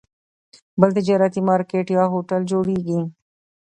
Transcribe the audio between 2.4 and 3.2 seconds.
جوړېږي.